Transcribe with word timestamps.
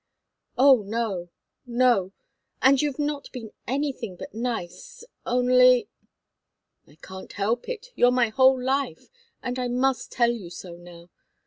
"Oh, 0.57 0.77
no 0.81 1.29
no 1.67 2.11
and 2.59 2.81
you've 2.81 2.97
not 2.97 3.31
been 3.31 3.53
anything 3.67 4.15
but 4.15 4.33
nice 4.33 5.03
only" 5.27 5.89
"I 6.91 6.95
can't 7.03 7.33
help 7.33 7.69
it 7.69 7.91
you're 7.93 8.09
my 8.09 8.29
whole 8.29 8.59
life, 8.59 9.11
and 9.43 9.59
I 9.59 9.67
must 9.67 10.11
tell 10.11 10.31
you 10.31 10.49
so 10.49 10.73
now. 10.75 11.11